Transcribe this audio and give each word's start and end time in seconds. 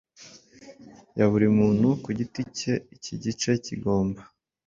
ya 1.17 1.25
buri 1.31 1.47
muntu 1.59 1.87
ku 2.03 2.09
giti 2.17 2.41
cyeiki 2.57 3.11
gice 3.23 3.51
kigomba 3.65 4.21